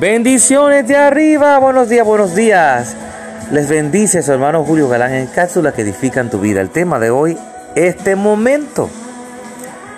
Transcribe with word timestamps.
Bendiciones 0.00 0.86
de 0.88 0.96
arriba, 0.96 1.58
buenos 1.58 1.88
días, 1.88 2.04
buenos 2.04 2.34
días. 2.34 2.96
Les 3.52 3.68
bendice 3.68 4.22
su 4.22 4.32
hermano 4.32 4.64
Julio 4.64 4.88
Galán 4.88 5.14
en 5.14 5.26
cápsulas 5.28 5.72
que 5.74 5.82
edifican 5.82 6.30
tu 6.30 6.40
vida. 6.40 6.60
El 6.60 6.70
tema 6.70 6.98
de 6.98 7.10
hoy, 7.10 7.38
este 7.74 8.16
momento. 8.16 8.90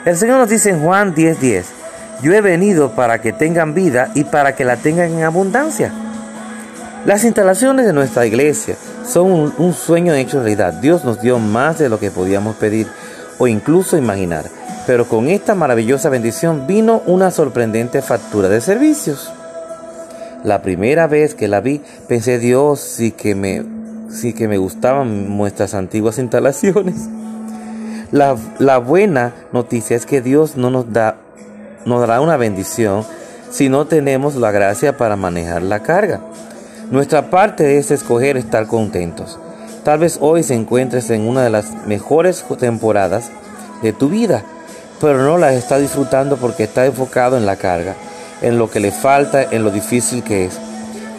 El 0.04 0.16
Señor 0.16 0.38
nos 0.38 0.48
dice 0.48 0.70
en 0.70 0.82
Juan 0.82 1.14
10:10, 1.14 1.64
yo 2.22 2.32
he 2.32 2.40
venido 2.40 2.92
para 2.92 3.20
que 3.20 3.32
tengan 3.32 3.74
vida 3.74 4.10
y 4.14 4.24
para 4.24 4.54
que 4.54 4.64
la 4.64 4.76
tengan 4.76 5.10
en 5.10 5.24
abundancia. 5.24 5.92
Las 7.04 7.24
instalaciones 7.24 7.86
de 7.86 7.92
nuestra 7.92 8.26
iglesia 8.26 8.76
son 9.06 9.30
un, 9.30 9.54
un 9.58 9.72
sueño 9.72 10.12
hecho 10.14 10.38
realidad. 10.38 10.74
Dios 10.74 11.04
nos 11.04 11.20
dio 11.20 11.38
más 11.38 11.78
de 11.78 11.88
lo 11.88 11.98
que 11.98 12.10
podíamos 12.10 12.56
pedir 12.56 12.86
o 13.38 13.46
incluso 13.46 13.96
imaginar. 13.96 14.44
Pero 14.86 15.08
con 15.08 15.28
esta 15.28 15.54
maravillosa 15.54 16.08
bendición 16.08 16.66
vino 16.66 17.02
una 17.06 17.30
sorprendente 17.32 18.02
factura 18.02 18.48
de 18.48 18.60
servicios. 18.60 19.32
La 20.44 20.62
primera 20.62 21.08
vez 21.08 21.34
que 21.34 21.48
la 21.48 21.60
vi, 21.60 21.80
pensé, 22.06 22.38
Dios, 22.38 22.78
sí 22.78 23.10
que 23.10 23.34
me, 23.34 23.64
sí 24.10 24.32
que 24.32 24.46
me 24.46 24.58
gustaban 24.58 25.36
nuestras 25.36 25.74
antiguas 25.74 26.18
instalaciones. 26.18 27.08
La, 28.12 28.36
la 28.60 28.78
buena 28.78 29.34
noticia 29.52 29.96
es 29.96 30.06
que 30.06 30.20
Dios 30.22 30.56
no 30.56 30.70
nos, 30.70 30.92
da, 30.92 31.16
nos 31.84 32.00
dará 32.00 32.20
una 32.20 32.36
bendición 32.36 33.04
si 33.50 33.68
no 33.68 33.86
tenemos 33.86 34.36
la 34.36 34.52
gracia 34.52 34.96
para 34.96 35.16
manejar 35.16 35.62
la 35.62 35.82
carga. 35.82 36.20
Nuestra 36.92 37.30
parte 37.30 37.78
es 37.78 37.90
escoger 37.90 38.36
estar 38.36 38.68
contentos. 38.68 39.40
Tal 39.82 39.98
vez 39.98 40.18
hoy 40.20 40.44
se 40.44 40.54
encuentres 40.54 41.10
en 41.10 41.22
una 41.22 41.42
de 41.42 41.50
las 41.50 41.86
mejores 41.86 42.44
temporadas 42.60 43.30
de 43.82 43.92
tu 43.92 44.08
vida, 44.08 44.44
pero 45.00 45.22
no 45.22 45.38
la 45.38 45.52
está 45.52 45.78
disfrutando 45.78 46.36
porque 46.36 46.64
está 46.64 46.86
enfocado 46.86 47.36
en 47.36 47.46
la 47.46 47.56
carga 47.56 47.94
en 48.42 48.58
lo 48.58 48.70
que 48.70 48.80
le 48.80 48.92
falta, 48.92 49.42
en 49.42 49.64
lo 49.64 49.70
difícil 49.70 50.22
que 50.22 50.46
es. 50.46 50.58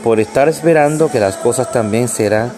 Por 0.03 0.19
estar 0.19 0.47
esperando 0.47 1.09
que 1.09 1.19
las 1.19 1.35
cosas 1.35 1.71
también 1.71 2.07
serán, 2.07 2.51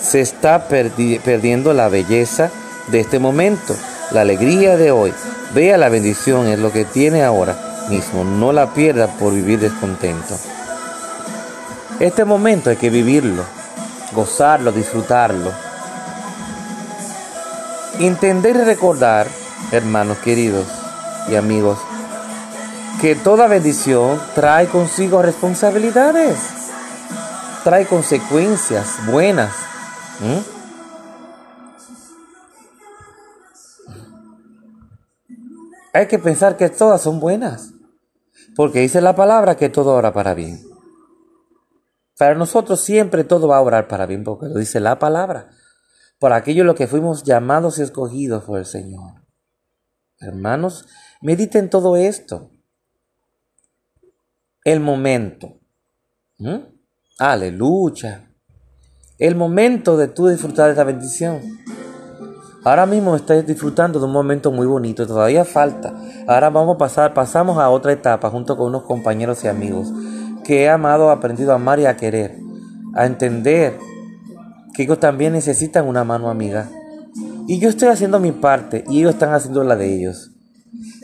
se 0.00 0.20
está 0.20 0.68
perdiendo 0.68 1.72
la 1.72 1.88
belleza 1.88 2.50
de 2.88 3.00
este 3.00 3.18
momento, 3.18 3.74
la 4.12 4.22
alegría 4.22 4.76
de 4.76 4.90
hoy. 4.90 5.12
Vea 5.54 5.76
la 5.78 5.88
bendición 5.88 6.48
en 6.48 6.62
lo 6.62 6.72
que 6.72 6.84
tiene 6.84 7.22
ahora 7.22 7.56
mismo, 7.88 8.24
no 8.24 8.52
la 8.52 8.72
pierda 8.74 9.06
por 9.06 9.32
vivir 9.34 9.60
descontento. 9.60 10.34
Este 12.00 12.24
momento 12.24 12.70
hay 12.70 12.76
que 12.76 12.90
vivirlo, 12.90 13.44
gozarlo, 14.12 14.72
disfrutarlo. 14.72 15.52
Entender 17.98 18.56
y 18.56 18.60
recordar, 18.60 19.26
hermanos 19.72 20.18
queridos 20.18 20.66
y 21.28 21.36
amigos, 21.36 21.78
que 23.00 23.14
toda 23.14 23.46
bendición 23.46 24.20
trae 24.34 24.66
consigo 24.66 25.22
responsabilidades, 25.22 26.38
trae 27.64 27.86
consecuencias 27.86 29.06
buenas. 29.06 29.54
Hay 35.92 36.06
que 36.06 36.18
pensar 36.18 36.56
que 36.56 36.68
todas 36.68 37.02
son 37.02 37.20
buenas, 37.20 37.72
porque 38.56 38.80
dice 38.80 39.00
la 39.00 39.14
palabra 39.14 39.56
que 39.56 39.68
todo 39.68 39.96
obra 39.96 40.12
para 40.12 40.34
bien. 40.34 40.62
Para 42.16 42.34
nosotros 42.34 42.80
siempre 42.80 43.22
todo 43.22 43.46
va 43.48 43.58
a 43.58 43.60
obrar 43.60 43.86
para 43.86 44.06
bien, 44.06 44.24
porque 44.24 44.46
lo 44.46 44.58
dice 44.58 44.80
la 44.80 44.98
palabra. 44.98 45.50
Por 46.18 46.32
aquello 46.32 46.64
lo 46.64 46.74
que 46.74 46.88
fuimos 46.88 47.22
llamados 47.22 47.78
y 47.78 47.82
escogidos 47.82 48.42
por 48.42 48.58
el 48.58 48.66
Señor. 48.66 49.27
Hermanos, 50.20 50.86
mediten 51.20 51.70
todo 51.70 51.96
esto 51.96 52.50
el 54.64 54.80
momento. 54.80 55.60
¿Mm? 56.38 56.56
Aleluya. 57.18 58.30
El 59.18 59.34
momento 59.34 59.96
de 59.96 60.08
tú 60.08 60.28
disfrutar 60.28 60.66
de 60.66 60.72
esta 60.72 60.84
bendición. 60.84 61.40
Ahora 62.64 62.86
mismo 62.86 63.16
estás 63.16 63.46
disfrutando 63.46 63.98
de 63.98 64.04
un 64.04 64.12
momento 64.12 64.52
muy 64.52 64.66
bonito, 64.66 65.06
todavía 65.06 65.44
falta. 65.44 65.94
Ahora 66.26 66.50
vamos 66.50 66.74
a 66.74 66.78
pasar, 66.78 67.14
pasamos 67.14 67.58
a 67.58 67.70
otra 67.70 67.92
etapa 67.92 68.30
junto 68.30 68.56
con 68.56 68.66
unos 68.66 68.82
compañeros 68.82 69.42
y 69.44 69.48
amigos 69.48 69.88
que 70.44 70.62
he 70.62 70.68
amado, 70.68 71.10
aprendido 71.10 71.52
a 71.52 71.56
amar 71.56 71.78
y 71.78 71.86
a 71.86 71.96
querer, 71.96 72.38
a 72.94 73.06
entender 73.06 73.78
que 74.74 74.82
ellos 74.82 75.00
también 75.00 75.32
necesitan 75.32 75.86
una 75.86 76.04
mano 76.04 76.30
amiga. 76.30 76.70
Y 77.48 77.60
yo 77.60 77.70
estoy 77.70 77.88
haciendo 77.88 78.20
mi 78.20 78.30
parte 78.30 78.84
y 78.90 78.98
ellos 78.98 79.14
están 79.14 79.32
haciendo 79.32 79.64
la 79.64 79.74
de 79.74 79.96
ellos. 79.96 80.32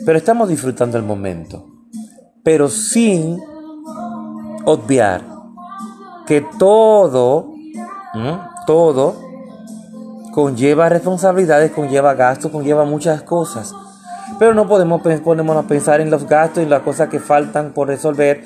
Pero 0.05 0.15
estamos 0.15 0.47
disfrutando 0.47 0.95
el 0.95 1.03
momento. 1.03 1.65
Pero 2.43 2.69
sin 2.69 3.39
obviar 4.63 5.25
que 6.27 6.45
todo, 6.59 7.51
todo 8.67 9.19
conlleva 10.33 10.87
responsabilidades, 10.87 11.71
conlleva 11.71 12.13
gastos, 12.13 12.51
conlleva 12.51 12.85
muchas 12.85 13.23
cosas. 13.23 13.73
Pero 14.37 14.53
no 14.53 14.67
podemos 14.67 15.01
ponernos 15.01 15.57
a 15.57 15.67
pensar 15.67 15.99
en 15.99 16.11
los 16.11 16.27
gastos 16.27 16.63
y 16.63 16.67
las 16.67 16.83
cosas 16.83 17.09
que 17.09 17.19
faltan 17.19 17.73
por 17.73 17.87
resolver. 17.87 18.43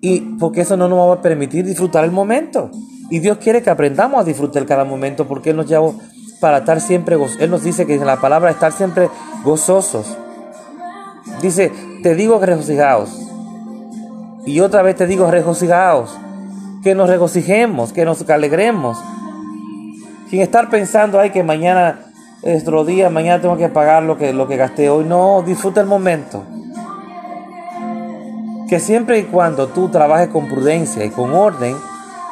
Y 0.00 0.20
porque 0.38 0.60
eso 0.60 0.76
no 0.76 0.88
nos 0.88 1.00
va 1.00 1.14
a 1.14 1.20
permitir 1.20 1.66
disfrutar 1.66 2.04
el 2.04 2.12
momento. 2.12 2.70
Y 3.10 3.18
Dios 3.18 3.38
quiere 3.38 3.60
que 3.60 3.70
aprendamos 3.70 4.20
a 4.20 4.24
disfrutar 4.24 4.64
cada 4.66 4.84
momento 4.84 5.26
porque 5.26 5.50
Él 5.50 5.56
nos 5.56 5.66
lleva 5.66 5.90
para 6.40 6.58
estar 6.58 6.80
siempre 6.80 7.16
gozosos. 7.16 7.40
Él 7.40 7.50
nos 7.50 7.62
dice 7.62 7.86
que 7.86 7.94
en 7.94 8.06
la 8.06 8.20
palabra 8.20 8.50
estar 8.50 8.72
siempre 8.72 9.10
gozosos. 9.44 10.16
Dice, 11.40 11.72
te 12.02 12.14
digo 12.14 12.40
que 12.40 12.46
regocijaos. 12.46 13.10
Y 14.46 14.60
otra 14.60 14.82
vez 14.82 14.96
te 14.96 15.06
digo, 15.06 15.30
regocijaos, 15.30 16.16
que 16.82 16.94
nos 16.94 17.08
regocijemos, 17.08 17.92
que 17.92 18.04
nos 18.04 18.28
alegremos. 18.28 18.98
Sin 20.30 20.40
estar 20.40 20.70
pensando, 20.70 21.20
ay, 21.20 21.30
que 21.30 21.42
mañana 21.42 22.00
es 22.42 22.62
otro 22.62 22.84
día, 22.84 23.10
mañana 23.10 23.40
tengo 23.40 23.56
que 23.56 23.68
pagar 23.68 24.02
lo 24.02 24.16
que, 24.16 24.32
lo 24.32 24.46
que 24.48 24.56
gasté 24.56 24.88
hoy. 24.90 25.04
No, 25.04 25.42
disfruta 25.44 25.80
el 25.80 25.86
momento. 25.86 26.44
Que 28.68 28.80
siempre 28.80 29.18
y 29.18 29.24
cuando 29.24 29.68
tú 29.68 29.88
trabajes 29.88 30.28
con 30.28 30.48
prudencia 30.48 31.04
y 31.04 31.10
con 31.10 31.32
orden, 31.32 31.76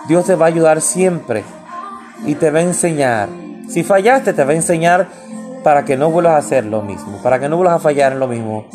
Dios 0.09 0.27
te 0.27 0.37
va 0.37 0.47
a 0.47 0.49
ayudar 0.49 0.81
siempre 0.81 1.45
y 2.25 2.35
te 2.35 2.51
va 2.51 2.61
a 2.61 2.63
enseñar. 2.63 3.29
Si 3.69 3.83
fallaste, 3.83 4.33
te 4.33 4.45
va 4.45 4.53
a 4.53 4.55
enseñar 4.55 5.09
para 5.63 5.85
que 5.85 5.97
no 5.97 6.11
vuelvas 6.11 6.35
a 6.35 6.39
hacer 6.39 6.65
lo 6.65 6.83
mismo, 6.83 7.19
para 7.23 7.41
que 7.41 7.49
no 7.49 7.57
vuelvas 7.57 7.77
a 7.77 7.81
fallar 7.81 8.13
en 8.13 8.21
lo 8.21 8.29
mismo. 8.29 8.67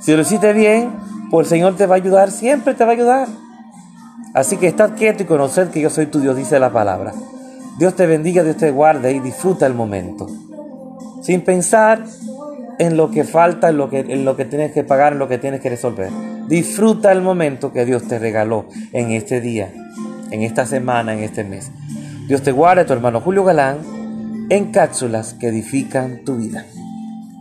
Si 0.00 0.14
lo 0.14 0.22
hiciste 0.22 0.52
bien, 0.52 0.90
pues 1.30 1.46
el 1.46 1.50
Señor 1.50 1.76
te 1.76 1.86
va 1.86 1.94
a 1.94 1.98
ayudar, 1.98 2.30
siempre 2.30 2.74
te 2.74 2.84
va 2.84 2.90
a 2.90 2.94
ayudar. 2.94 3.28
Así 4.34 4.56
que 4.56 4.66
estad 4.66 4.94
quieto 4.94 5.22
y 5.22 5.26
conoced 5.26 5.68
que 5.68 5.80
yo 5.80 5.90
soy 5.90 6.06
tu 6.06 6.20
Dios, 6.20 6.36
dice 6.36 6.58
la 6.58 6.72
palabra. 6.72 7.12
Dios 7.78 7.94
te 7.94 8.06
bendiga, 8.06 8.42
Dios 8.42 8.56
te 8.56 8.70
guarde 8.70 9.12
y 9.12 9.20
disfruta 9.20 9.66
el 9.66 9.74
momento. 9.74 10.26
Sin 11.22 11.42
pensar 11.42 12.04
en 12.78 12.96
lo 12.96 13.10
que 13.10 13.24
falta, 13.24 13.68
en 13.68 13.76
lo 13.76 13.90
que, 13.90 14.00
en 14.00 14.24
lo 14.24 14.36
que 14.36 14.44
tienes 14.44 14.72
que 14.72 14.84
pagar, 14.84 15.12
en 15.12 15.18
lo 15.18 15.28
que 15.28 15.38
tienes 15.38 15.60
que 15.60 15.70
resolver. 15.70 16.10
Disfruta 16.48 17.12
el 17.12 17.22
momento 17.22 17.72
que 17.72 17.84
Dios 17.84 18.08
te 18.08 18.18
regaló 18.18 18.66
en 18.92 19.12
este 19.12 19.40
día, 19.40 19.70
en 20.30 20.42
esta 20.42 20.66
semana, 20.66 21.12
en 21.12 21.20
este 21.20 21.44
mes. 21.44 21.70
Dios 22.26 22.42
te 22.42 22.52
guarde, 22.52 22.84
tu 22.84 22.92
hermano 22.92 23.20
Julio 23.20 23.44
Galán, 23.44 23.78
en 24.50 24.72
cápsulas 24.72 25.34
que 25.34 25.48
edifican 25.48 26.24
tu 26.24 26.36
vida. 26.36 26.66